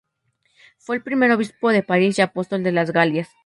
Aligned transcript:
Fue 0.79 0.95
el 0.95 1.03
primer 1.03 1.29
obispo 1.31 1.69
de 1.69 1.83
París, 1.83 2.17
y 2.17 2.23
apóstol 2.23 2.63
de 2.63 2.71
las 2.71 2.89
Galias. 2.89 3.29